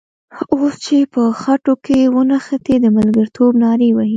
اوس 0.53 0.73
چې 0.85 0.97
په 1.13 1.21
خټو 1.39 1.73
کې 1.85 1.99
ونښتې 2.15 2.75
د 2.83 2.85
ملګرتوب 2.97 3.51
نارې 3.63 3.89
وهې. 3.93 4.09